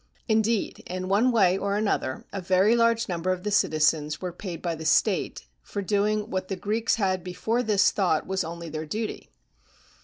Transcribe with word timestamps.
Indeed, 0.27 0.79
in 0.87 1.09
one 1.09 1.31
way 1.31 1.59
or 1.59 1.75
another, 1.75 2.25
a 2.33 2.41
very 2.41 2.75
large 2.75 3.07
number 3.07 3.31
of 3.31 3.43
the 3.43 3.51
citizens 3.51 4.19
were 4.19 4.33
paid 4.33 4.59
by 4.59 4.73
the 4.73 4.83
state 4.83 5.45
for 5.61 5.83
doing 5.83 6.31
what 6.31 6.47
the 6.47 6.55
Greeks 6.55 6.95
had 6.95 7.23
before 7.23 7.61
this 7.61 7.91
thought 7.91 8.25
was 8.25 8.43
only 8.43 8.67
their 8.67 8.87
duty. 8.87 9.29